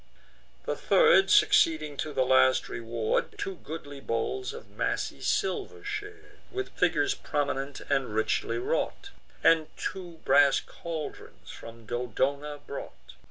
The 0.65 0.75
third, 0.75 1.29
succeeding 1.29 1.95
to 1.97 2.11
the 2.11 2.25
last 2.25 2.67
reward, 2.69 3.37
Two 3.37 3.57
goodly 3.57 3.99
bowls 3.99 4.51
of 4.51 4.67
massy 4.67 5.21
silver 5.21 5.83
shar'd, 5.83 6.39
With 6.51 6.69
figures 6.75 7.13
prominent, 7.13 7.81
and 7.81 8.15
richly 8.15 8.57
wrought, 8.57 9.11
And 9.43 9.67
two 9.77 10.13
brass 10.25 10.59
caldrons 10.59 11.51
from 11.51 11.85
Dodona 11.85 12.61
brought. 12.65 13.13